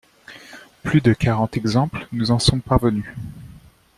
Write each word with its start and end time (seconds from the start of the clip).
Plus 0.81 0.99
de 0.99 1.13
quarante 1.13 1.57
exemples 1.57 2.07
nous 2.11 2.31
en 2.31 2.39
sont 2.39 2.59
parvenus. 2.59 3.05